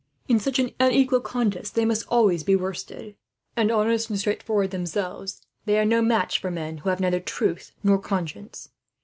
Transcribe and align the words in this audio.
"In 0.27 0.39
such 0.39 0.57
an 0.57 0.71
unequal 0.79 1.19
contest 1.19 1.75
they 1.75 1.85
must 1.85 2.07
always 2.09 2.43
be 2.43 2.55
worsted 2.55 3.15
and, 3.55 3.69
honest 3.69 4.09
and 4.09 4.17
straightforward 4.17 4.71
themselves, 4.71 5.45
they 5.65 5.77
are 5.77 5.85
no 5.85 6.01
match 6.01 6.39
for 6.39 6.49
men 6.49 6.79
who 6.79 6.89
have 6.89 6.99
neither 6.99 7.19
truth 7.19 7.71
nor 7.83 7.99
conscience. 7.99 8.69